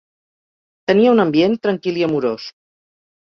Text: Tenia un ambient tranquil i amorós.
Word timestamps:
Tenia 0.91 1.11
un 1.17 1.23
ambient 1.25 1.59
tranquil 1.67 2.01
i 2.01 2.05
amorós. 2.09 2.47